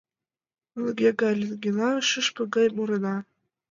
[0.83, 3.15] Лӱҥге гай лӱҥгена, шӱшпык гай мурена.